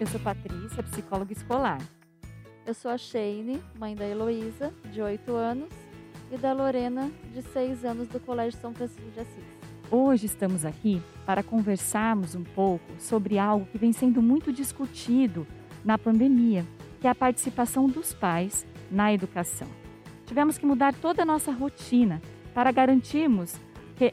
[0.00, 1.80] eu sou Patrícia, psicóloga escolar.
[2.64, 5.68] Eu sou a Shane, mãe da Heloísa, de 8 anos,
[6.30, 9.44] e da Lorena, de 6 anos, do Colégio São Francisco de Assis.
[9.90, 15.44] Hoje estamos aqui para conversarmos um pouco sobre algo que vem sendo muito discutido
[15.84, 16.64] na pandemia,
[17.00, 19.68] que é a participação dos pais na educação.
[20.26, 22.22] Tivemos que mudar toda a nossa rotina
[22.54, 23.56] para garantirmos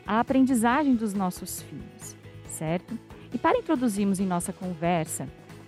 [0.08, 2.16] a aprendizagem dos nossos filhos,
[2.48, 2.98] certo?
[3.32, 5.28] E para introduzirmos em nossa conversa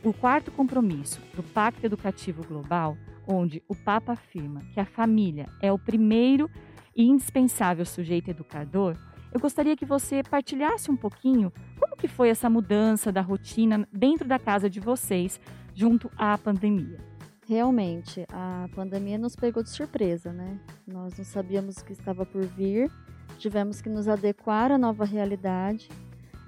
[0.09, 2.97] o quarto compromisso do Pacto Educativo Global,
[3.27, 6.49] onde o Papa afirma que a família é o primeiro
[6.95, 8.95] e indispensável sujeito educador,
[9.33, 14.25] eu gostaria que você partilhasse um pouquinho como que foi essa mudança da rotina dentro
[14.25, 15.39] da casa de vocês
[15.75, 16.99] junto à pandemia.
[17.45, 20.59] Realmente, a pandemia nos pegou de surpresa, né?
[20.85, 22.89] Nós não sabíamos o que estava por vir,
[23.37, 25.89] tivemos que nos adequar à nova realidade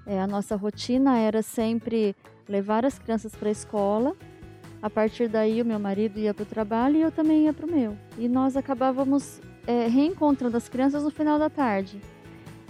[0.10, 2.16] é, a nossa rotina era sempre
[2.48, 4.16] levar as crianças para a escola.
[4.82, 7.68] A partir daí, o meu marido ia para o trabalho e eu também ia para
[7.68, 7.96] o meu.
[8.18, 12.02] E nós acabávamos é, reencontrando as crianças no final da tarde.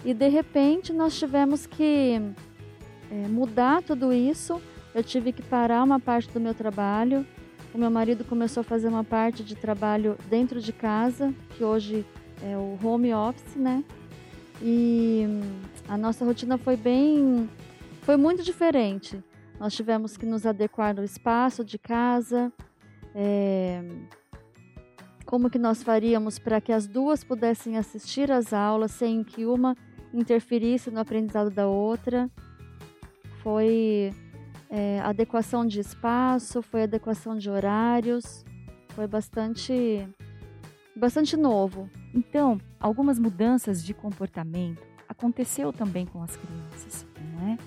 [0.04, 2.22] E de repente, nós tivemos que
[3.10, 4.62] é, mudar tudo isso.
[4.94, 7.26] Eu tive que parar uma parte do meu trabalho.
[7.74, 12.06] O meu marido começou a fazer uma parte de trabalho dentro de casa, que hoje
[12.44, 13.82] é o home office, né?
[14.62, 15.19] E
[15.90, 17.50] a nossa rotina foi bem.
[18.04, 19.22] foi muito diferente.
[19.60, 22.54] Nós tivemos que nos adequar no espaço de casa.
[23.16, 23.82] É,
[25.26, 29.76] como que nós faríamos para que as duas pudessem assistir às aulas sem que uma
[30.14, 32.30] interferisse no aprendizado da outra.
[33.42, 34.14] Foi
[34.70, 38.46] é, adequação de espaço, foi adequação de horários,
[38.90, 40.08] foi bastante,
[40.96, 41.90] bastante novo.
[42.14, 44.89] Então, algumas mudanças de comportamento
[45.20, 47.58] aconteceu também com as crianças, não é?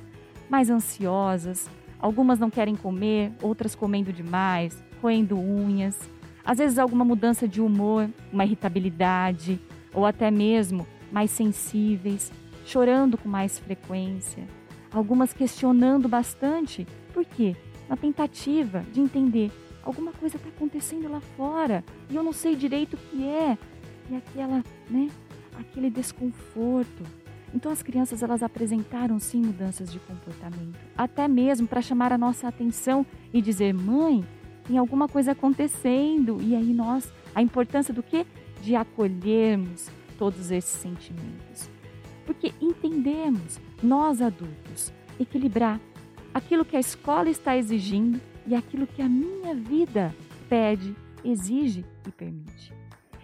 [0.49, 1.69] Mais ansiosas,
[2.01, 6.09] algumas não querem comer, outras comendo demais, roendo unhas,
[6.45, 9.61] às vezes alguma mudança de humor, uma irritabilidade,
[9.95, 12.33] ou até mesmo mais sensíveis,
[12.65, 14.45] chorando com mais frequência,
[14.91, 17.55] algumas questionando bastante, por quê?
[17.89, 19.53] Na tentativa de entender
[19.83, 23.59] alguma coisa está acontecendo lá fora e eu não sei direito o que é,
[24.11, 25.11] e aquela, né,
[25.59, 27.22] aquele desconforto.
[27.55, 32.49] Então as crianças elas apresentaram sim mudanças de comportamento, até mesmo para chamar a nossa
[32.49, 34.25] atenção e dizer: "Mãe,
[34.65, 36.41] tem alguma coisa acontecendo".
[36.41, 38.27] E aí nós, a importância do que?
[38.63, 41.69] De acolhermos todos esses sentimentos.
[42.25, 45.81] Porque entendemos, nós adultos, equilibrar
[46.33, 50.15] aquilo que a escola está exigindo e aquilo que a minha vida
[50.49, 52.73] pede, exige e permite.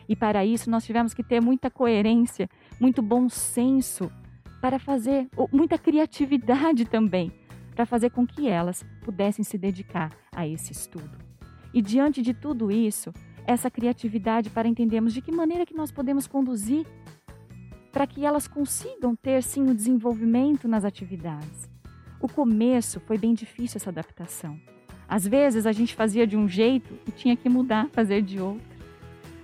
[0.08, 2.48] E para isso nós tivemos que ter muita coerência,
[2.80, 4.10] muito bom senso
[4.60, 7.32] para fazer, muita criatividade também,
[7.74, 11.10] para fazer com que elas pudessem se dedicar a esse estudo.
[11.72, 13.12] E diante de tudo isso,
[13.46, 16.86] essa criatividade para entendermos de que maneira que nós podemos conduzir
[17.92, 21.68] para que elas consigam ter sim o desenvolvimento nas atividades.
[22.20, 24.58] O começo foi bem difícil essa adaptação.
[25.08, 28.66] Às vezes a gente fazia de um jeito e tinha que mudar, fazer de outro.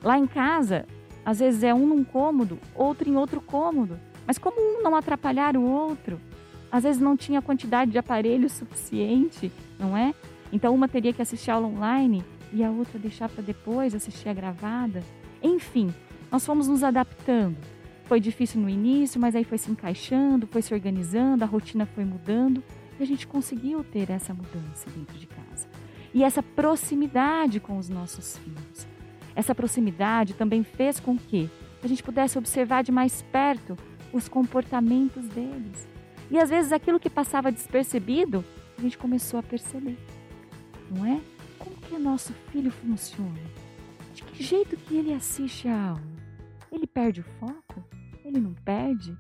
[0.03, 0.87] Lá em casa,
[1.25, 3.99] às vezes é um num cômodo, outro em outro cômodo.
[4.27, 6.21] Mas como um não atrapalhar o outro?
[6.71, 10.15] Às vezes não tinha quantidade de aparelho suficiente, não é?
[10.53, 14.35] Então uma teria que assistir aula online e a outra deixar para depois assistir a
[14.35, 15.03] gravada.
[15.43, 15.93] Enfim,
[16.31, 17.57] nós fomos nos adaptando.
[18.05, 22.05] Foi difícil no início, mas aí foi se encaixando, foi se organizando, a rotina foi
[22.05, 22.63] mudando
[22.99, 25.67] e a gente conseguiu ter essa mudança dentro de casa.
[26.13, 28.94] E essa proximidade com os nossos filhos.
[29.37, 31.51] Essa proximidade também fez com que
[31.83, 33.77] a gente pudesse observar de mais perto
[34.13, 35.89] os comportamentos deles.
[36.31, 38.45] E às vezes aquilo que passava despercebido,
[38.79, 39.99] a gente começou a perceber.
[40.91, 41.21] Não é?
[41.59, 43.41] Como que nosso filho funciona?
[44.15, 46.15] De que jeito que ele assiste a aula?
[46.71, 47.85] Ele perde o foco?
[48.25, 49.17] Ele não perde?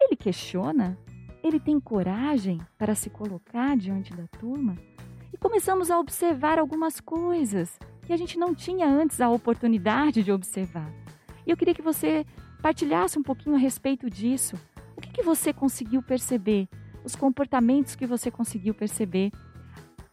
[0.00, 0.96] Ele questiona?
[1.42, 4.76] Ele tem coragem para se colocar diante da turma?
[5.32, 10.32] E começamos a observar algumas coisas que a gente não tinha antes a oportunidade de
[10.32, 10.90] observar.
[11.46, 12.26] E eu queria que você
[12.60, 14.56] partilhasse um pouquinho a respeito disso.
[14.96, 16.68] O que, que você conseguiu perceber?
[17.04, 19.32] Os comportamentos que você conseguiu perceber?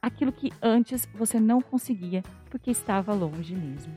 [0.01, 3.93] Aquilo que antes você não conseguia porque estava longe mesmo.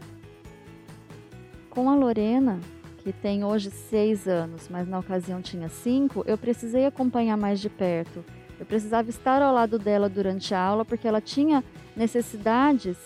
[1.71, 2.61] Com a Lorena,
[2.99, 7.71] que tem hoje seis anos, mas na ocasião tinha cinco, eu precisei acompanhar mais de
[7.71, 8.25] perto.
[8.61, 11.65] Eu precisava estar ao lado dela durante a aula porque ela tinha
[11.97, 12.99] necessidades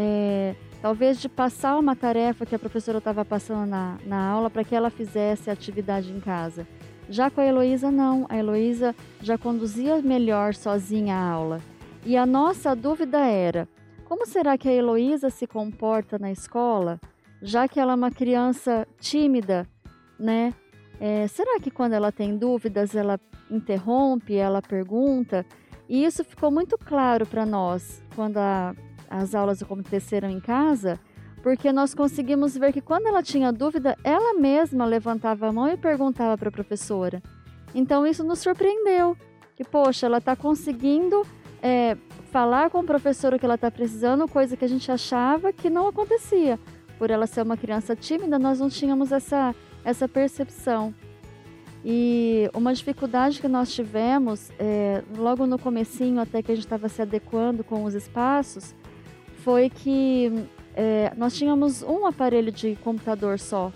[0.00, 4.62] é, talvez de passar uma tarefa que a professora estava passando na, na aula para
[4.62, 6.64] que ela fizesse a atividade em casa.
[7.10, 8.24] Já com a Heloísa, não.
[8.28, 11.60] A Heloísa já conduzia melhor sozinha a aula.
[12.06, 13.66] E a nossa dúvida era:
[14.04, 17.00] como será que a Heloísa se comporta na escola,
[17.42, 19.66] já que ela é uma criança tímida,
[20.18, 20.54] né?
[21.00, 23.18] É, será que quando ela tem dúvidas ela
[23.50, 25.44] interrompe, ela pergunta?
[25.88, 28.74] E isso ficou muito claro para nós quando a,
[29.08, 30.98] as aulas aconteceram em casa,
[31.42, 35.76] porque nós conseguimos ver que quando ela tinha dúvida, ela mesma levantava a mão e
[35.76, 37.22] perguntava para a professora.
[37.74, 39.16] Então isso nos surpreendeu,
[39.56, 41.26] que poxa, ela está conseguindo
[41.62, 41.96] é,
[42.30, 45.70] falar com o professor o que ela está precisando, coisa que a gente achava que
[45.70, 46.58] não acontecia.
[46.98, 50.92] Por ela ser uma criança tímida, nós não tínhamos essa, essa percepção.
[51.84, 56.88] E uma dificuldade que nós tivemos, é, logo no comecinho, até que a gente estava
[56.88, 58.74] se adequando com os espaços,
[59.38, 63.72] foi que é, nós tínhamos um aparelho de computador só.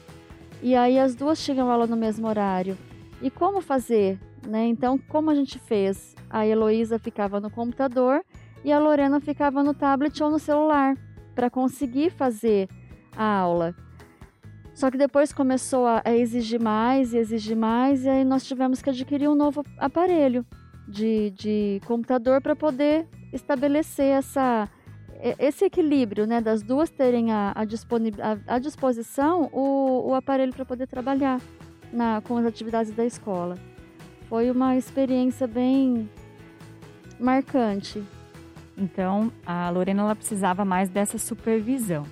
[0.62, 2.76] E aí as duas tinham aula no mesmo horário.
[3.20, 4.18] E como fazer?
[4.46, 4.66] Né?
[4.66, 6.14] Então, como a gente fez?
[6.30, 8.24] A Heloísa ficava no computador
[8.64, 10.96] e a Lorena ficava no tablet ou no celular
[11.34, 12.68] para conseguir fazer
[13.16, 13.74] a aula.
[14.74, 18.90] Só que depois começou a, exigir mais e exigir mais, e aí nós tivemos que
[18.90, 20.46] adquirir um novo aparelho
[20.88, 24.68] de, de computador para poder estabelecer essa,
[25.38, 30.88] esse equilíbrio, né, das duas terem a, a, a disposição o, o aparelho para poder
[30.88, 31.40] trabalhar
[31.92, 33.56] na, com as atividades da escola.
[34.28, 36.10] Foi uma experiência bem
[37.20, 38.02] marcante.
[38.76, 42.04] Então, a Lorena ela precisava mais dessa supervisão,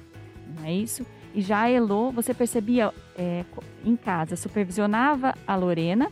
[0.56, 1.04] não é isso?
[1.34, 3.44] E já a Elo, você percebia é,
[3.84, 6.10] em casa, supervisionava a Lorena,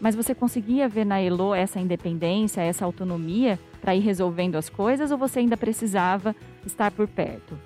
[0.00, 5.10] mas você conseguia ver na Elo essa independência, essa autonomia para ir resolvendo as coisas
[5.10, 6.34] ou você ainda precisava
[6.64, 7.58] estar por perto?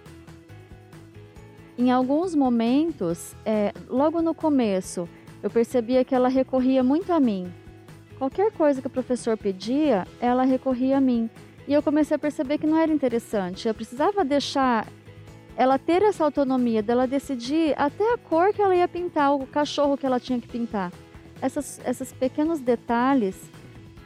[1.76, 5.08] Em alguns momentos, é, logo no começo,
[5.42, 7.52] eu percebia que ela recorria muito a mim.
[8.18, 11.28] Qualquer coisa que o professor pedia, ela recorria a mim.
[11.66, 13.66] E eu comecei a perceber que não era interessante.
[13.66, 14.86] Eu precisava deixar
[15.56, 19.96] ela ter essa autonomia dela decidir até a cor que ela ia pintar, o cachorro
[19.96, 20.92] que ela tinha que pintar.
[21.40, 23.36] Essas, esses pequenos detalhes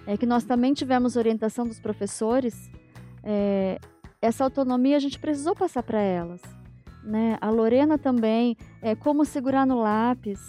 [0.07, 2.71] é que nós também tivemos orientação dos professores.
[3.23, 3.79] É,
[4.23, 6.41] essa autonomia a gente precisou passar para elas.
[7.03, 7.37] Né?
[7.41, 10.41] A Lorena também, é, como segurar no lápis,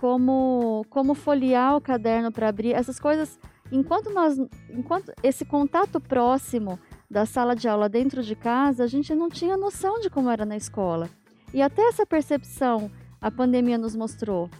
[0.00, 3.38] como, como folhear o caderno para abrir, essas coisas
[3.72, 4.38] enquanto nós,
[4.70, 6.78] enquanto esse contato próximo
[7.10, 10.44] da sala de aula dentro de casa, a gente não tinha noção de como era
[10.44, 11.08] na escola.
[11.52, 12.90] E até essa percepção
[13.20, 14.50] a pandemia nos mostrou.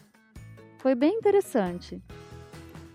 [0.78, 2.02] Foi bem interessante.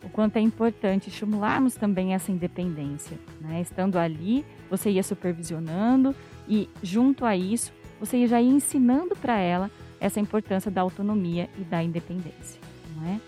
[0.07, 3.19] O quanto é importante estimularmos também essa independência.
[3.41, 3.59] Né?
[3.59, 6.15] Estando ali, você ia supervisionando
[6.47, 9.69] e, junto a isso, você já ia ensinando para ela
[9.99, 12.61] essa importância da autonomia e da independência.
[12.95, 13.19] Não é?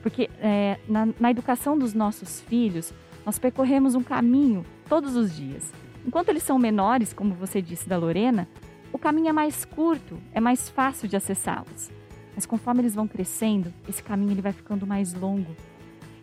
[0.00, 2.94] Porque é, na, na educação dos nossos filhos,
[3.26, 5.72] nós percorremos um caminho todos os dias.
[6.06, 8.46] Enquanto eles são menores, como você disse da Lorena,
[8.92, 11.90] o caminho é mais curto, é mais fácil de acessá-los.
[12.32, 15.56] Mas conforme eles vão crescendo, esse caminho ele vai ficando mais longo.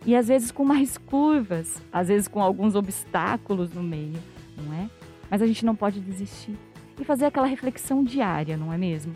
[0.06, 4.18] E às vezes com mais curvas, às vezes com alguns obstáculos no meio,
[4.56, 4.90] não é?
[5.30, 6.56] Mas a gente não pode desistir
[6.98, 9.14] e fazer aquela reflexão diária, não é mesmo?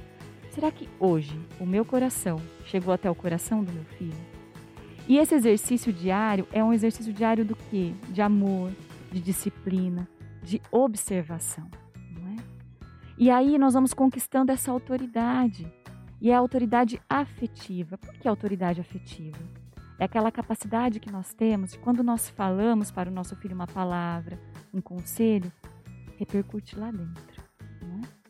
[0.51, 4.15] Será que hoje o meu coração chegou até o coração do meu filho?
[5.09, 7.93] E esse exercício diário é um exercício diário do quê?
[8.11, 8.73] De amor,
[9.11, 10.09] de disciplina,
[10.43, 11.69] de observação,
[12.11, 12.37] não é?
[13.19, 15.67] E aí nós vamos conquistando essa autoridade.
[16.21, 17.99] E é a autoridade afetiva.
[17.99, 19.39] Por que autoridade afetiva?
[19.99, 23.67] É aquela capacidade que nós temos de quando nós falamos para o nosso filho uma
[23.67, 24.39] palavra,
[24.73, 25.53] um conselho,
[26.17, 27.43] repercute lá dentro,
[27.81, 28.25] não é?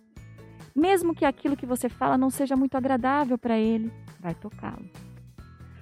[0.74, 4.90] Mesmo que aquilo que você fala não seja muito agradável para ele, vai tocá-lo.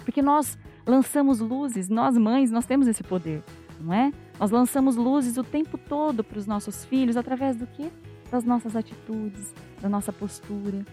[0.04, 3.42] Porque nós lançamos luzes, nós mães, nós temos esse poder,
[3.80, 4.12] não é?
[4.38, 7.90] Nós lançamos luzes o tempo todo para os nossos filhos através do quê?
[8.30, 10.84] Das nossas atitudes, da nossa postura,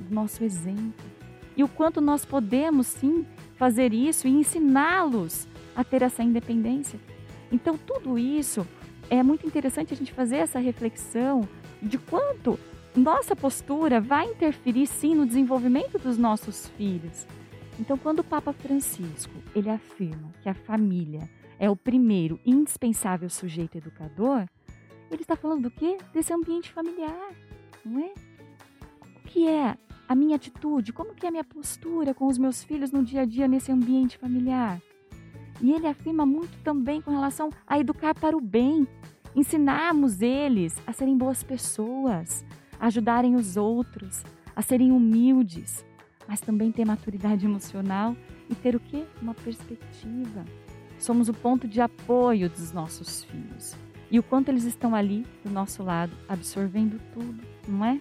[0.00, 1.21] do nosso exemplo.
[1.56, 6.98] E o quanto nós podemos sim fazer isso e ensiná-los a ter essa independência.
[7.50, 8.66] Então, tudo isso
[9.10, 11.46] é muito interessante a gente fazer essa reflexão
[11.82, 12.58] de quanto
[12.94, 17.26] nossa postura vai interferir sim no desenvolvimento dos nossos filhos.
[17.78, 21.28] Então, quando o Papa Francisco ele afirma que a família
[21.58, 24.46] é o primeiro indispensável sujeito educador,
[25.10, 25.98] ele está falando do quê?
[26.12, 27.30] Desse ambiente familiar,
[27.84, 28.12] não é?
[29.16, 29.76] O que é
[30.12, 30.92] a minha atitude?
[30.92, 33.72] Como que é a minha postura com os meus filhos no dia a dia nesse
[33.72, 34.80] ambiente familiar?
[35.60, 38.86] E ele afirma muito também com relação a educar para o bem,
[39.34, 42.44] ensinarmos eles a serem boas pessoas,
[42.78, 44.22] a ajudarem os outros,
[44.54, 45.84] a serem humildes,
[46.28, 48.14] mas também ter maturidade emocional
[48.50, 49.04] e ter o quê?
[49.20, 50.44] Uma perspectiva.
[50.98, 53.74] Somos o ponto de apoio dos nossos filhos.
[54.10, 57.98] E o quanto eles estão ali do nosso lado, absorvendo tudo, não é?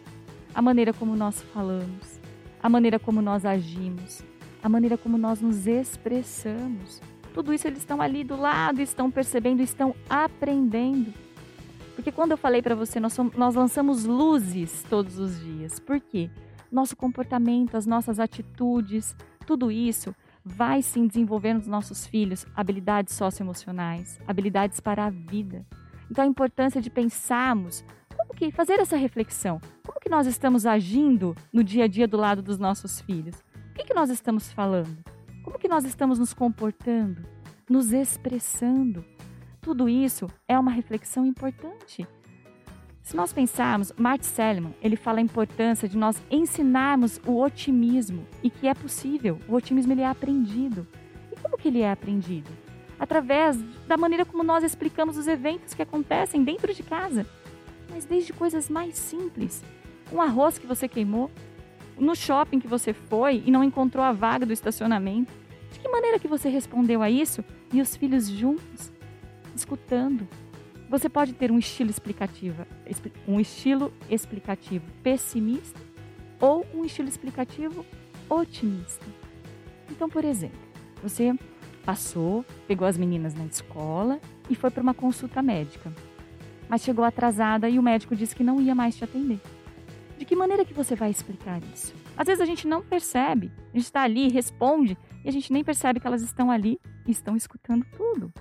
[0.53, 2.19] A maneira como nós falamos,
[2.61, 4.23] a maneira como nós agimos,
[4.61, 7.01] a maneira como nós nos expressamos.
[7.33, 11.13] Tudo isso eles estão ali do lado, estão percebendo, estão aprendendo.
[11.95, 15.79] Porque quando eu falei para você, nós, somos, nós lançamos luzes todos os dias.
[15.79, 16.29] Por quê?
[16.71, 19.15] Nosso comportamento, as nossas atitudes,
[19.45, 25.65] tudo isso vai sim desenvolver nos nossos filhos habilidades socioemocionais, habilidades para a vida.
[26.09, 31.35] Então a importância de pensarmos como que fazer essa reflexão, como que nós estamos agindo
[31.51, 33.35] no dia a dia do lado dos nossos filhos?
[33.69, 34.97] O que, que nós estamos falando?
[35.43, 37.25] Como que nós estamos nos comportando,
[37.69, 39.03] nos expressando?
[39.61, 42.07] Tudo isso é uma reflexão importante.
[43.03, 48.49] Se nós pensarmos, Mart Seligman, ele fala a importância de nós ensinarmos o otimismo e
[48.49, 49.39] que é possível.
[49.47, 50.87] O otimismo ele é aprendido.
[51.31, 52.49] E como que ele é aprendido?
[52.99, 57.25] Através da maneira como nós explicamos os eventos que acontecem dentro de casa.
[57.91, 59.63] Mas desde coisas mais simples.
[60.11, 61.29] Um arroz que você queimou,
[61.97, 65.31] no shopping que você foi e não encontrou a vaga do estacionamento.
[65.71, 68.91] De que maneira que você respondeu a isso e os filhos juntos,
[69.55, 70.27] escutando,
[70.89, 72.65] você pode ter um estilo explicativo,
[73.27, 75.79] um estilo explicativo pessimista
[76.39, 77.85] ou um estilo explicativo
[78.29, 79.05] otimista.
[79.89, 80.59] Então, por exemplo,
[81.01, 81.33] você
[81.85, 84.19] passou, pegou as meninas na escola
[84.49, 85.93] e foi para uma consulta médica.
[86.71, 89.41] Mas chegou atrasada e o médico disse que não ia mais te atender.
[90.17, 91.93] De que maneira que você vai explicar isso?
[92.15, 93.51] Às vezes a gente não percebe.
[93.73, 97.11] A gente está ali, responde, e a gente nem percebe que elas estão ali e
[97.11, 98.31] estão escutando tudo.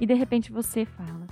[0.00, 1.26] E de repente você fala: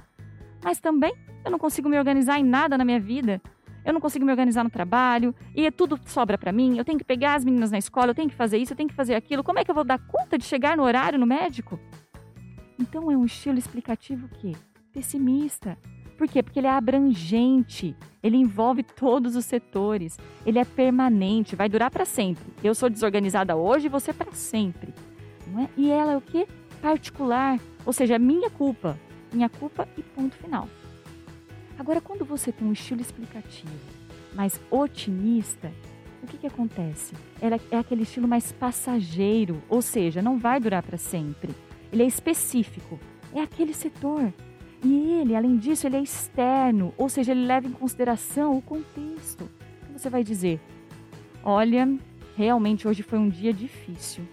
[0.64, 3.40] mas também eu não consigo me organizar em nada na minha vida.
[3.84, 6.76] Eu não consigo me organizar no trabalho e tudo sobra para mim.
[6.76, 8.88] Eu tenho que pegar as meninas na escola, eu tenho que fazer isso, eu tenho
[8.88, 9.44] que fazer aquilo.
[9.44, 11.78] Como é que eu vou dar conta de chegar no horário no médico?
[12.76, 14.56] Então é um estilo explicativo que
[14.92, 15.78] pessimista.
[16.18, 16.42] Por quê?
[16.42, 22.04] Porque ele é abrangente, ele envolve todos os setores, ele é permanente, vai durar para
[22.04, 22.44] sempre.
[22.62, 24.92] Eu sou desorganizada hoje, você para sempre.
[25.56, 25.68] É?
[25.78, 26.46] E ela é o que?
[26.82, 28.98] Particular, ou seja, é minha culpa
[29.32, 30.68] minha culpa e ponto final.
[31.78, 33.72] Agora, quando você tem um estilo explicativo
[34.34, 35.72] mais otimista,
[36.22, 37.14] o que, que acontece?
[37.40, 41.54] Ela é aquele estilo mais passageiro, ou seja, não vai durar para sempre.
[41.92, 42.98] Ele é específico,
[43.32, 44.32] é aquele setor.
[44.82, 49.48] E ele, além disso, ele é externo, ou seja, ele leva em consideração o contexto.
[49.92, 50.60] Você vai dizer:
[51.42, 51.88] olha,
[52.36, 54.24] realmente hoje foi um dia difícil.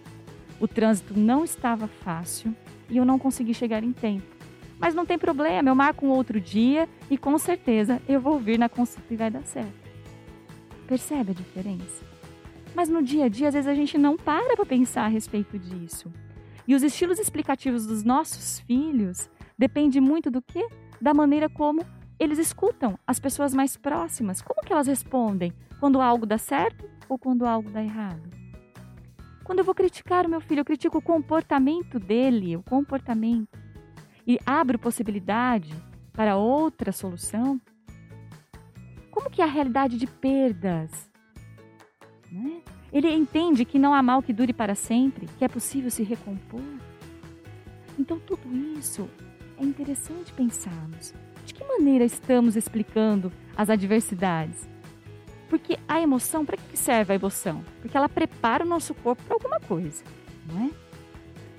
[0.59, 2.55] O trânsito não estava fácil
[2.89, 4.35] e eu não consegui chegar em tempo.
[4.77, 8.59] Mas não tem problema, eu marco um outro dia e com certeza eu vou vir
[8.59, 9.73] na consulta e vai dar certo.
[10.87, 12.05] Percebe a diferença?
[12.75, 15.57] Mas no dia a dia, às vezes a gente não para para pensar a respeito
[15.57, 16.11] disso.
[16.67, 20.67] E os estilos explicativos dos nossos filhos depende muito do que?
[21.01, 21.81] Da maneira como
[22.19, 24.41] eles escutam as pessoas mais próximas.
[24.41, 28.29] Como que elas respondem quando algo dá certo ou quando algo dá errado?
[29.43, 33.59] Quando eu vou criticar o meu filho, eu critico o comportamento dele, o comportamento
[34.25, 35.73] e abro possibilidade
[36.13, 37.61] para outra solução?
[39.11, 41.09] Como que é a realidade de perdas?
[42.31, 42.61] Né?
[42.91, 46.61] Ele entende que não há mal que dure para sempre, que é possível se recompor.
[47.99, 49.09] Então, tudo isso
[49.57, 51.13] é interessante pensarmos.
[51.45, 54.67] De que maneira estamos explicando as adversidades?
[55.49, 57.63] Porque a emoção, para que serve a emoção?
[57.81, 60.03] Porque ela prepara o nosso corpo para alguma coisa,
[60.51, 60.71] não é?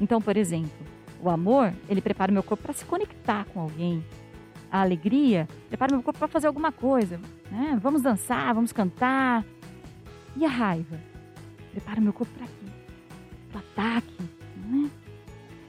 [0.01, 0.87] Então, por exemplo,
[1.21, 4.05] o amor, ele prepara o meu corpo para se conectar com alguém.
[4.71, 7.21] A alegria prepara o meu corpo para fazer alguma coisa.
[7.51, 7.79] Né?
[7.81, 9.45] Vamos dançar, vamos cantar.
[10.37, 11.01] E a raiva?
[11.71, 12.73] Prepara o meu corpo para quê?
[13.51, 14.17] Para o ataque.
[14.57, 15.06] Não é?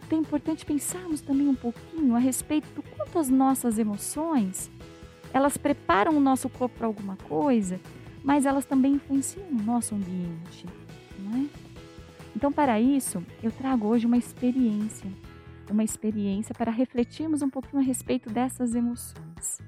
[0.10, 4.72] É importante pensarmos também um pouquinho a respeito do quanto as nossas emoções
[5.34, 7.80] elas preparam o nosso corpo para alguma coisa,
[8.24, 10.66] mas elas também influenciam o nosso ambiente.
[11.20, 11.46] Não é?
[12.36, 15.12] Então, para isso, eu trago hoje uma experiência
[15.72, 19.62] uma experiência para refletirmos um pouquinho a respeito dessas emoções.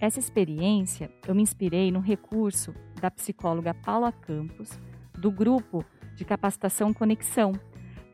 [0.00, 4.78] Essa experiência eu me inspirei num recurso da psicóloga Paula Campos,
[5.16, 5.84] do grupo
[6.14, 7.52] de capacitação Conexão.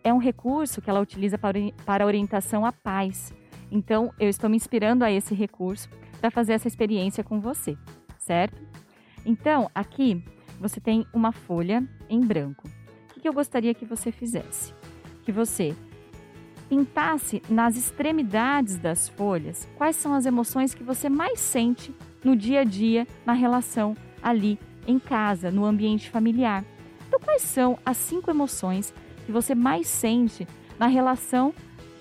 [0.02, 3.32] É um recurso que ela utiliza para orientação à paz.
[3.70, 5.88] Então, eu estou me inspirando a esse recurso
[6.20, 7.76] para fazer essa experiência com você,
[8.18, 8.60] certo?
[9.24, 10.24] Então, aqui
[10.58, 12.68] você tem uma folha em branco.
[13.16, 14.74] O que eu gostaria que você fizesse?
[15.22, 15.76] Que você
[16.68, 22.60] pintasse nas extremidades das folhas quais são as emoções que você mais sente no dia
[22.60, 26.64] a dia, na relação ali em casa, no ambiente familiar.
[27.06, 28.94] Então, quais são as cinco emoções
[29.30, 30.44] que você mais sente
[30.76, 31.54] na relação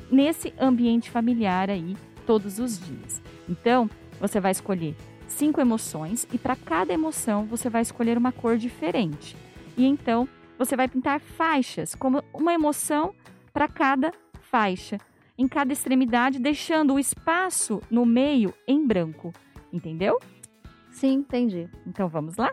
[0.09, 1.95] nesse ambiente familiar aí
[2.25, 3.21] todos os dias?
[3.47, 3.87] Então,
[4.19, 4.95] você vai escolher
[5.27, 9.37] cinco emoções e para cada emoção você vai escolher uma cor diferente.
[9.77, 13.13] E então você vai pintar faixas, como uma emoção
[13.53, 14.97] para cada faixa,
[15.37, 19.31] em cada extremidade, deixando o espaço no meio em branco.
[19.71, 20.17] Entendeu?
[20.89, 21.69] Sim, entendi.
[21.85, 22.51] Então vamos lá?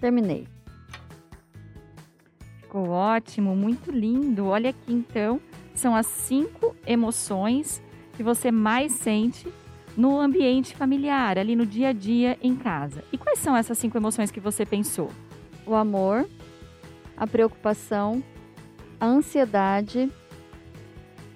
[0.00, 0.48] Terminei.
[2.62, 4.46] Ficou ótimo, muito lindo.
[4.46, 5.40] Olha aqui então,
[5.74, 7.82] são as cinco emoções
[8.14, 9.48] que você mais sente
[9.96, 13.04] no ambiente familiar, ali no dia a dia em casa.
[13.12, 15.10] E quais são essas cinco emoções que você pensou?
[15.66, 16.28] O amor,
[17.16, 18.22] a preocupação,
[19.00, 20.10] a ansiedade,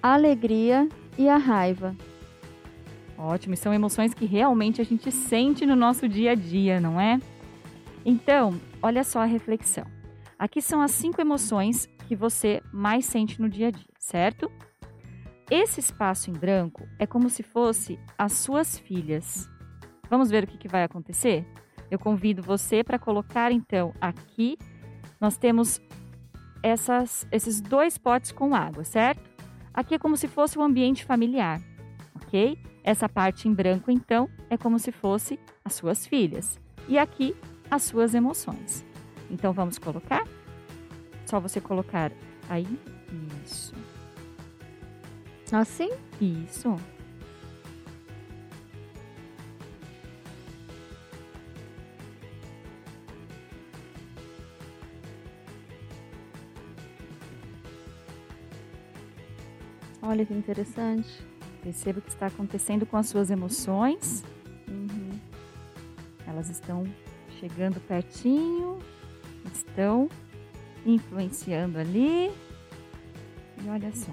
[0.03, 1.97] a alegria e a raiva.
[3.19, 7.01] Ótimo, e são emoções que realmente a gente sente no nosso dia a dia, não
[7.01, 7.19] é?
[8.05, 9.87] Então, olha só a reflexão.
[10.39, 14.51] Aqui são as cinco emoções que você mais sente no dia a dia, certo?
[15.51, 19.49] Esse espaço em branco é como se fosse as suas filhas.
[20.11, 21.47] Vamos ver o que, vai acontecer?
[21.91, 24.59] Eu convido você para colocar então aqui.
[25.21, 25.81] Nós temos
[26.63, 29.31] essas, esses dois potes com água, certo?
[29.73, 31.61] Aqui é como se fosse o um ambiente familiar,
[32.15, 32.59] ok?
[32.83, 36.59] Essa parte em branco então é como se fosse as suas filhas.
[36.89, 37.35] E aqui
[37.75, 38.85] as suas emoções.
[39.29, 40.27] Então vamos colocar?
[41.27, 42.13] Só você colocar
[42.49, 42.79] aí.
[43.45, 43.75] Isso.
[45.51, 45.91] Assim?
[46.21, 46.77] Isso.
[60.01, 61.27] Olha que interessante.
[61.61, 64.23] Perceba o que está acontecendo com as suas emoções.
[64.69, 65.19] Uhum.
[66.27, 66.85] Elas estão
[67.41, 68.79] chegando pertinho,
[69.53, 70.09] estão
[70.85, 72.31] influenciando ali.
[73.63, 74.13] E olha só.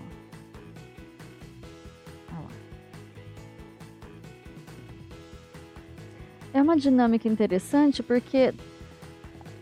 [6.53, 8.53] É uma dinâmica interessante porque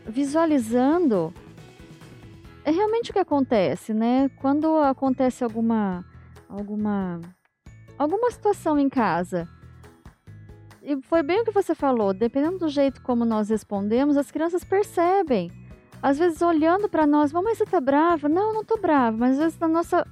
[0.07, 1.31] visualizando
[2.65, 4.29] é realmente o que acontece, né?
[4.37, 6.03] Quando acontece alguma
[6.47, 7.21] alguma
[7.95, 9.47] alguma situação em casa,
[10.81, 14.63] e foi bem o que você falou, dependendo do jeito como nós respondemos, as crianças
[14.63, 15.51] percebem.
[16.01, 18.29] Às vezes olhando para nós, mamãe, você tá brava?
[18.29, 20.07] Não, não tô brava, mas às vezes a nossa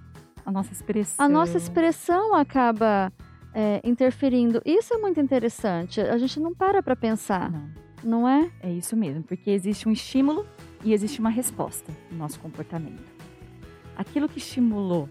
[0.45, 3.11] a nossa expressão, a nossa expressão acaba
[3.53, 4.61] é, interferindo.
[4.65, 5.99] Isso é muito interessante.
[5.99, 7.69] A gente não para para pensar, Não,
[8.03, 8.49] não é?
[8.61, 10.45] é isso mesmo, porque existe um estímulo
[10.83, 13.03] e existe uma resposta no nosso comportamento.
[13.95, 15.09] Aquilo que estimulou,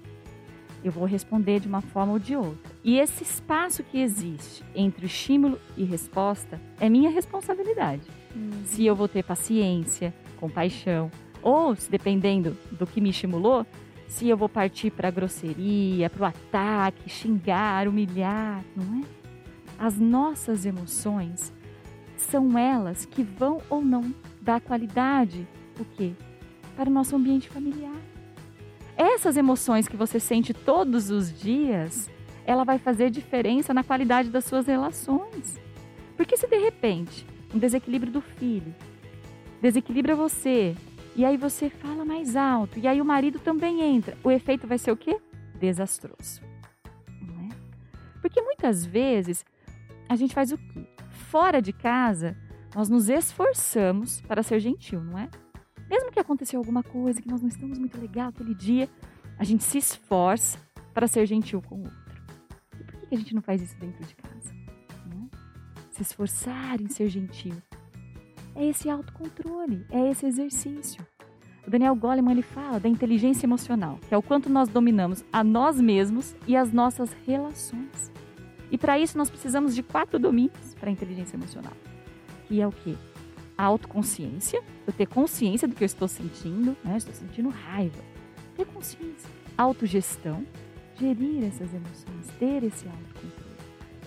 [0.85, 2.66] eu vou responder de uma forma ou de outra.
[2.87, 8.05] E esse espaço que existe entre estímulo e resposta é minha responsabilidade.
[8.65, 11.11] Se eu vou ter paciência, compaixão,
[11.43, 13.67] ou, se dependendo do que me estimulou,
[14.07, 19.05] se eu vou partir para a grosseria, para o ataque, xingar, humilhar, não é?
[19.77, 21.53] As nossas emoções
[22.17, 25.45] são elas que vão ou não dar qualidade,
[25.81, 26.13] o quê?
[26.77, 28.01] Para o nosso ambiente familiar.
[28.97, 32.09] Essas emoções que você sente todos os dias,
[32.47, 35.59] ela vai fazer diferença na qualidade das suas relações.
[36.17, 38.75] Porque se de repente um desequilíbrio do filho
[39.61, 40.77] desequilibra você,
[41.17, 44.79] e aí você fala mais alto, e aí o marido também entra, o efeito vai
[44.79, 45.19] ser o quê?
[45.59, 46.43] Desastroso.
[47.21, 47.49] Não é?
[48.21, 49.45] Porque muitas vezes
[50.09, 50.87] a gente faz o quê?
[51.31, 52.37] Fora de casa,
[52.75, 55.29] nós nos esforçamos para ser gentil, não é?
[55.89, 58.89] Mesmo que aconteceu alguma coisa, que nós não estamos muito legal aquele dia,
[59.39, 60.59] a gente se esforça
[60.93, 62.06] para ser gentil com o outro.
[63.09, 64.55] Que a gente não faz isso dentro de casa?
[65.07, 65.37] Não é?
[65.91, 67.57] Se esforçar em ser gentil.
[68.55, 71.07] É esse autocontrole, é esse exercício.
[71.67, 75.43] O Daniel Goleman ele fala da inteligência emocional, que é o quanto nós dominamos a
[75.43, 78.13] nós mesmos e as nossas relações.
[78.71, 81.73] E para isso nós precisamos de quatro domínios para a inteligência emocional,
[82.47, 82.95] que é o quê?
[83.59, 86.97] A autoconsciência, eu ter consciência do que eu estou sentindo, né?
[86.97, 88.03] Estou sentindo raiva.
[88.55, 89.29] Ter consciência.
[89.57, 90.47] Autogestão,
[90.99, 93.57] gerir essas emoções, ter esse autocontrole.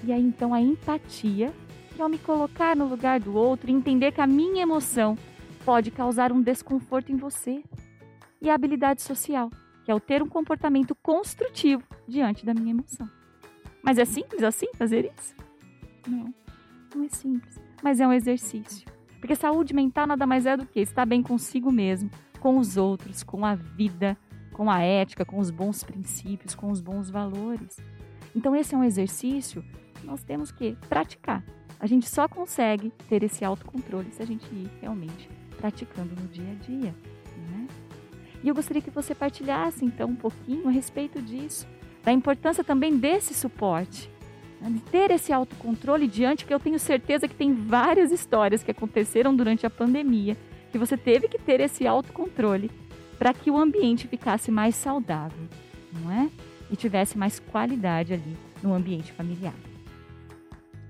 [0.03, 1.53] E aí então a empatia,
[1.95, 5.17] que é me colocar no lugar do outro e entender que a minha emoção
[5.65, 7.63] pode causar um desconforto em você.
[8.41, 9.51] E a habilidade social,
[9.83, 13.09] que é o ter um comportamento construtivo diante da minha emoção.
[13.83, 15.35] Mas é simples assim fazer isso?
[16.07, 16.33] Não,
[16.95, 17.59] não é simples.
[17.83, 18.87] Mas é um exercício.
[19.19, 23.23] Porque saúde mental nada mais é do que estar bem consigo mesmo, com os outros,
[23.23, 24.17] com a vida,
[24.59, 27.77] com a ética, com os bons princípios, com os bons valores.
[28.35, 29.63] Então, esse é um exercício
[29.95, 31.41] que nós temos que praticar.
[31.79, 36.51] A gente só consegue ter esse autocontrole se a gente ir realmente praticando no dia
[36.51, 36.93] a dia.
[37.49, 37.67] Né?
[38.43, 41.65] E eu gostaria que você partilhasse então um pouquinho a respeito disso,
[42.03, 44.11] da importância também desse suporte,
[44.59, 44.69] né?
[44.71, 49.33] de ter esse autocontrole diante, que eu tenho certeza que tem várias histórias que aconteceram
[49.33, 50.35] durante a pandemia,
[50.69, 52.69] que você teve que ter esse autocontrole
[53.19, 55.45] para que o ambiente ficasse mais saudável,
[56.01, 56.29] não é?
[56.71, 59.53] E tivesse mais qualidade ali no ambiente familiar.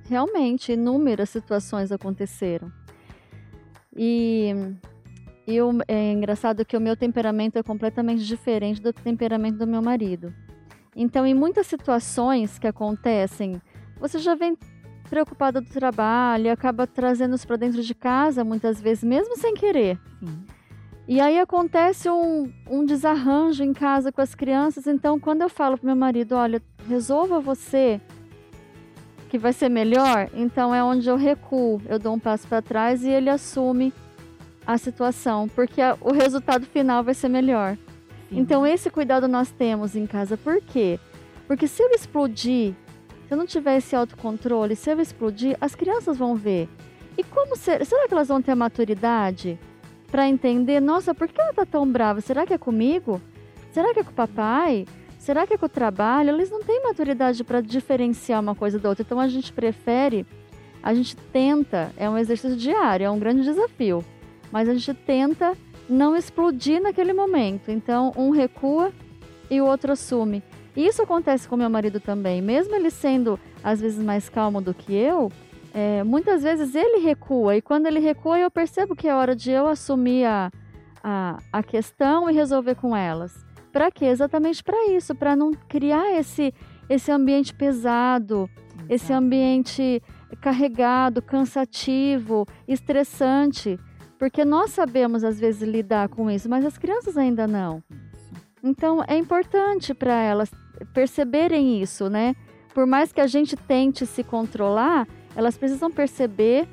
[0.08, 2.72] Realmente, inúmeras situações aconteceram.
[3.96, 4.54] E,
[5.48, 9.82] e o, é engraçado que o meu temperamento é completamente diferente do temperamento do meu
[9.82, 10.32] marido.
[10.96, 13.60] Então, em muitas situações que acontecem,
[14.00, 14.56] você já vem
[15.10, 19.56] preocupada do trabalho e acaba trazendo isso para dentro de casa, muitas vezes, mesmo sem
[19.56, 20.00] querer.
[20.20, 20.59] Sim.
[21.10, 24.86] E aí acontece um, um desarranjo em casa com as crianças.
[24.86, 28.00] Então, quando eu falo para meu marido, olha, resolva você
[29.28, 33.04] que vai ser melhor, então é onde eu recuo, eu dou um passo para trás
[33.04, 33.91] e ele assume
[34.67, 37.76] a situação, porque a, o resultado final vai ser melhor.
[38.30, 38.38] Sim.
[38.38, 40.38] Então esse cuidado nós temos em casa.
[40.38, 41.00] Por quê?
[41.48, 42.76] Porque se eu explodir,
[43.28, 46.69] se eu não tiver esse autocontrole, se eu explodir, as crianças vão ver.
[47.17, 49.58] E como ser, será que elas vão ter maturidade
[50.12, 52.22] para entender, nossa, por que ela tá tão brava?
[52.22, 53.22] Será que é comigo?
[53.72, 54.86] Será que é com o papai?
[55.17, 56.30] Será que é com o trabalho?
[56.30, 59.04] Eles não têm maturidade para diferenciar uma coisa da outra.
[59.04, 60.26] Então a gente prefere,
[60.82, 64.04] a gente tenta, é um exercício diário, é um grande desafio,
[64.52, 65.56] mas a gente tenta
[65.88, 67.69] não explodir naquele momento.
[67.69, 68.91] Então um recua
[69.50, 70.41] e o outro assume.
[70.76, 74.93] Isso acontece com meu marido também, mesmo ele sendo às vezes mais calmo do que
[74.95, 75.32] eu.
[75.82, 79.50] É, muitas vezes ele recua e quando ele recua eu percebo que é hora de
[79.50, 80.52] eu assumir a,
[81.02, 83.34] a, a questão e resolver com elas.
[83.72, 84.04] Para quê?
[84.04, 86.54] Exatamente para isso, para não criar esse,
[86.89, 88.86] esse ambiente pesado, Exato.
[88.89, 90.04] esse ambiente
[90.42, 93.80] carregado, cansativo, estressante.
[94.18, 97.82] Porque nós sabemos às vezes lidar com isso, mas as crianças ainda não.
[98.62, 100.52] Então é importante para elas
[100.94, 102.36] perceberem isso, né?
[102.74, 106.68] Por mais que a gente tente se controlar, elas precisam perceber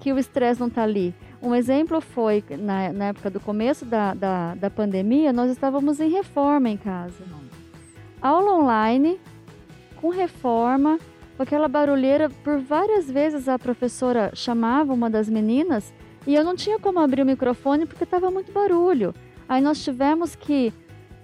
[0.00, 1.14] que o estresse não está ali.
[1.40, 6.10] Um exemplo foi, na, na época do começo da, da, da, pandemia, nós estávamos em
[6.10, 7.22] reforma em casa.
[8.20, 9.20] Aula online,
[10.00, 10.98] com reforma,
[11.36, 12.30] com aquela barulheira.
[12.30, 15.92] Por várias vezes a professora chamava uma das meninas
[16.26, 19.14] e eu não tinha como abrir o microfone porque estava muito barulho.
[19.48, 20.72] Aí nós tivemos que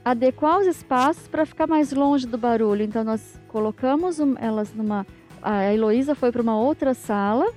[0.05, 2.83] adequar os espaços para ficar mais longe do barulho.
[2.83, 5.07] Então nós colocamos elas numa.
[5.43, 7.53] A Heloísa foi para uma outra sala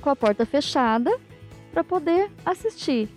[0.00, 1.18] com a porta fechada
[1.72, 3.08] para poder assistir.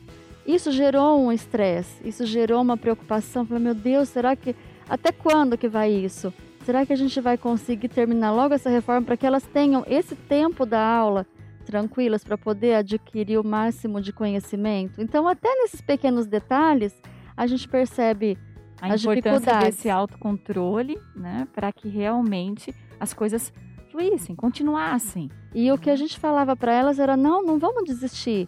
[0.46, 3.46] Isso gerou um estresse, isso gerou uma preocupação.
[3.46, 4.56] Falei, meu Deus, será que
[4.90, 6.34] até quando que vai isso?
[6.66, 10.16] Será que a gente vai conseguir terminar logo essa reforma para que elas tenham esse
[10.16, 11.26] tempo da aula
[11.66, 15.02] tranquilas para poder adquirir o máximo de conhecimento?
[15.02, 17.00] Então, até nesses pequenos detalhes,
[17.38, 18.38] a gente percebe
[18.82, 23.54] a as importância desse autocontrole, né, para que realmente as coisas
[23.90, 25.30] fluíssem, continuassem.
[25.54, 28.48] E o que a gente falava para elas era: não, não vamos desistir.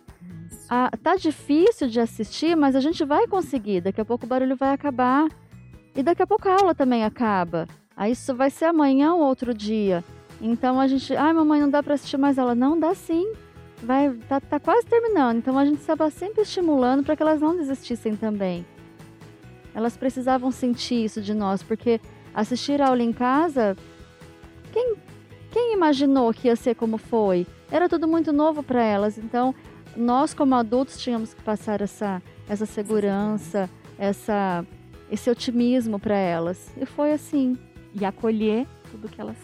[0.69, 3.81] Ah, tá difícil de assistir, mas a gente vai conseguir.
[3.81, 5.27] Daqui a pouco o barulho vai acabar.
[5.95, 7.67] E daqui a pouco a aula também acaba.
[7.95, 10.03] Aí isso vai ser amanhã ou outro dia.
[10.39, 12.55] Então a gente, ai, mamãe, não dá para assistir mais ela.
[12.55, 13.33] Não, dá sim.
[13.83, 15.37] Vai, tá, tá quase terminando.
[15.37, 18.65] Então a gente estava sempre estimulando para que elas não desistissem também.
[19.73, 21.99] Elas precisavam sentir isso de nós, porque
[22.33, 23.75] assistir a aula em casa,
[24.71, 24.95] quem
[25.51, 27.45] quem imaginou que ia ser como foi?
[27.69, 29.17] Era tudo muito novo para elas.
[29.17, 29.53] Então,
[29.97, 34.65] nós como adultos tínhamos que passar essa essa segurança, essa
[35.09, 36.71] esse otimismo para elas.
[36.77, 37.57] E foi assim.
[37.93, 39.37] E acolher tudo que elas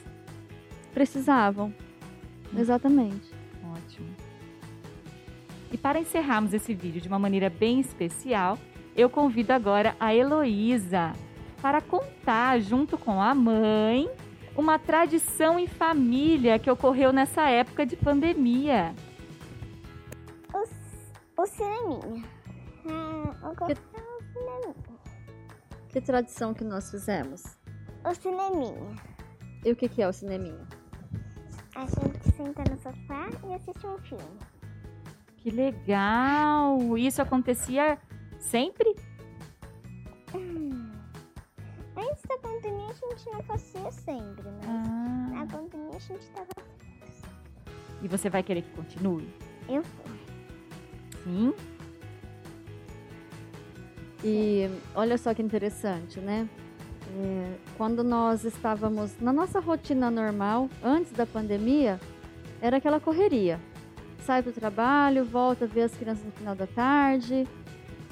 [0.93, 1.73] precisavam.
[2.53, 2.59] Hum.
[2.59, 3.29] Exatamente.
[3.63, 4.07] Ótimo.
[5.71, 8.57] E para encerrarmos esse vídeo de uma maneira bem especial,
[8.97, 11.13] eu convido agora a Heloísa
[11.61, 14.09] para contar junto com a mãe
[14.55, 18.95] uma tradição em família que ocorreu nessa época de pandemia.
[20.51, 22.25] O, o cineminha.
[22.89, 23.75] Ah, que,
[24.33, 24.75] cineminha.
[25.89, 27.43] que tradição que nós fizemos?
[28.03, 28.95] O cineminha.
[29.63, 30.67] E o que, que é o cineminha?
[31.75, 34.39] A gente senta no sofá e assiste um filme.
[35.37, 36.97] Que legal!
[36.97, 37.99] Isso acontecia
[38.39, 38.95] sempre?
[40.35, 40.91] Hum.
[41.95, 45.29] Antes da pandemia a gente não fazia sempre, mas ah.
[45.31, 46.47] na pandemia a gente estava
[48.01, 49.27] E você vai querer que continue?
[49.67, 50.05] Eu vou.
[51.23, 51.53] Sim?
[54.23, 56.47] E olha só que interessante, né?
[57.19, 61.99] É, quando nós estávamos na nossa rotina normal, antes da pandemia,
[62.61, 63.59] era aquela correria.
[64.19, 67.47] Sai para o trabalho, volta a ver as crianças no final da tarde.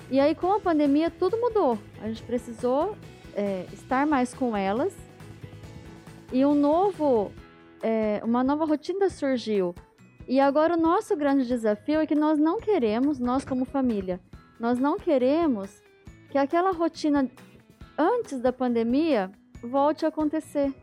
[0.09, 1.79] E aí, com a pandemia, tudo mudou.
[2.01, 2.95] A gente precisou
[3.35, 4.95] é, estar mais com elas.
[6.31, 7.31] E um novo,
[7.81, 9.73] é, uma nova rotina surgiu.
[10.27, 14.19] E agora o nosso grande desafio é que nós não queremos, nós como família,
[14.59, 15.83] nós não queremos
[16.31, 17.29] que aquela rotina
[17.97, 20.73] antes da pandemia volte a acontecer.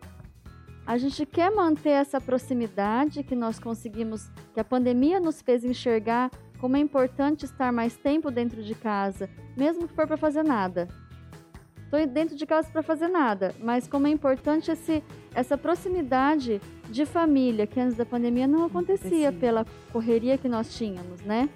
[0.87, 6.31] A gente quer manter essa proximidade que nós conseguimos, que a pandemia nos fez enxergar
[6.63, 10.87] como é importante estar mais tempo dentro de casa, mesmo que for para fazer nada.
[11.83, 15.03] Estou dentro de casa para fazer nada, mas como é importante esse,
[15.35, 21.21] essa proximidade de família que antes da pandemia não acontecia pela correria que nós tínhamos,
[21.23, 21.51] né?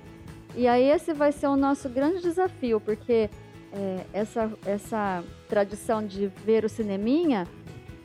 [0.57, 3.31] E aí esse vai ser o nosso grande desafio, porque
[3.73, 7.47] é, essa, essa tradição de ver o cineminha,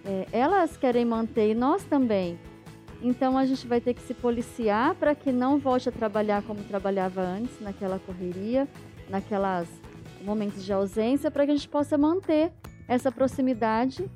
[0.06, 2.38] é, elas querem manter e nós também.
[3.02, 6.64] Então a gente vai ter que se policiar para que não volte a trabalhar como
[6.64, 8.68] trabalhava antes, naquela correria,
[9.10, 9.68] naquelas
[10.24, 12.52] momentos de ausência, para que a gente possa manter
[12.88, 14.08] essa proximidade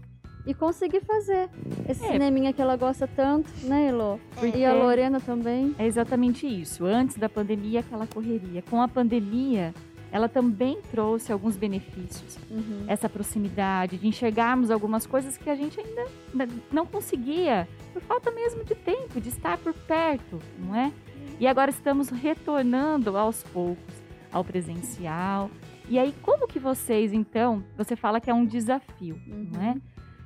[0.45, 1.50] e conseguir fazer
[1.89, 2.12] esse é.
[2.12, 4.19] cineminha que ela gosta tanto, né, Elo?
[4.41, 4.58] É.
[4.58, 5.76] E a Lorena também.
[5.80, 6.86] É exatamente isso.
[6.86, 8.62] Antes da pandemia, aquela correria.
[8.69, 9.74] Com a pandemia,
[10.15, 12.38] ela também trouxe alguns benefícios.
[12.49, 12.86] Uhum.
[12.88, 16.08] Essa proximidade, de enxergarmos algumas coisas que a gente ainda
[16.71, 20.89] não conseguia, por falta mesmo de tempo, de estar por perto, não é?
[21.38, 23.93] E agora estamos retornando aos poucos
[24.32, 25.51] ao presencial.
[25.89, 29.49] E aí, como que vocês, então, você fala que é um desafio, uhum.
[29.51, 29.71] não é?
[29.71, 29.82] Uhum.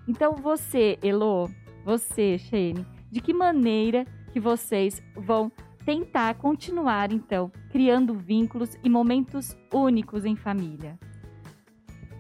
[0.08, 1.50] Então, você, Elo,
[1.84, 5.52] você, Shane, de que maneira que vocês vão
[5.90, 11.00] tentar continuar, então, criando vínculos e momentos únicos em família?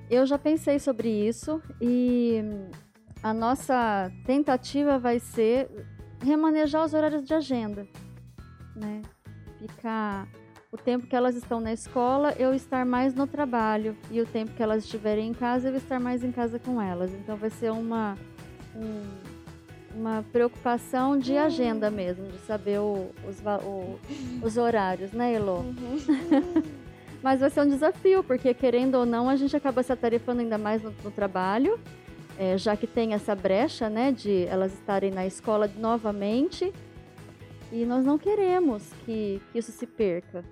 [0.09, 2.41] Eu já pensei sobre isso e
[3.21, 5.69] a nossa tentativa vai ser
[6.19, 7.87] remanejar os horários de agenda,
[8.75, 9.03] né?
[9.59, 10.27] Ficar
[10.71, 14.51] o tempo que elas estão na escola, eu estar mais no trabalho e o tempo
[14.53, 17.13] que elas estiverem em casa, eu estar mais em casa com elas.
[17.13, 18.17] Então vai ser uma
[18.75, 19.28] um,
[19.93, 21.39] uma preocupação de uhum.
[21.39, 23.99] agenda mesmo, de saber o, os, o,
[24.45, 25.59] os horários, né, Elo?
[25.59, 26.63] Uhum.
[27.21, 30.57] Mas vai ser um desafio, porque querendo ou não, a gente acaba se atarefando ainda
[30.57, 31.79] mais no, no trabalho,
[32.37, 36.73] é, já que tem essa brecha, né, de elas estarem na escola novamente.
[37.71, 40.43] E nós não queremos que, que isso se perca.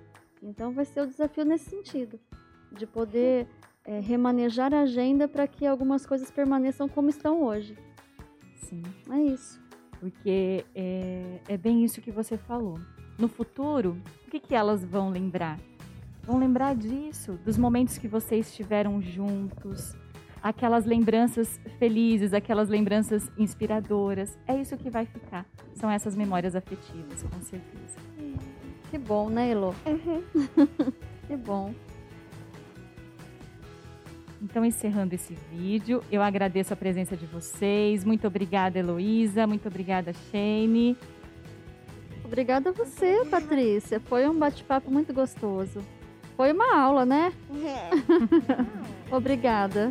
[0.42, 2.20] Então vai ser o desafio nesse sentido,
[2.70, 3.46] de poder
[3.84, 7.76] é, remanejar a agenda para que algumas coisas permaneçam como estão hoje.
[8.68, 8.82] Sim.
[9.10, 9.60] É isso.
[9.98, 12.78] Porque é, é bem isso que você falou.
[13.18, 15.58] No futuro, o que, que elas vão lembrar?
[16.22, 19.96] Vão lembrar disso, dos momentos que vocês estiveram juntos,
[20.42, 24.38] aquelas lembranças felizes, aquelas lembranças inspiradoras.
[24.46, 25.46] É isso que vai ficar.
[25.74, 27.98] São essas memórias afetivas, com certeza.
[28.90, 29.74] Que bom, né, Elo?
[29.86, 30.22] Uhum.
[31.26, 31.74] que bom.
[34.40, 38.04] Então, encerrando esse vídeo, eu agradeço a presença de vocês.
[38.04, 39.46] Muito obrigada, Heloísa.
[39.46, 40.96] Muito obrigada, Shane.
[42.24, 43.98] Obrigada a você, Patrícia.
[44.00, 45.82] Foi um bate-papo muito gostoso.
[46.36, 47.32] Foi uma aula, né?
[47.64, 47.90] É.
[49.10, 49.90] Obrigada.